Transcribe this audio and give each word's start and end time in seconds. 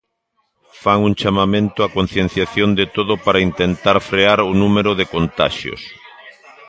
Fan 0.83 0.99
un 1.09 1.13
chamamento 1.21 1.79
a 1.83 1.89
concienciación 1.97 2.69
de 2.79 2.85
todo 2.95 3.13
para 3.25 3.43
intentar 3.49 3.97
frear 4.09 4.39
o 4.49 4.51
número 4.61 4.91
de 4.99 5.05
contaxios. 5.15 5.81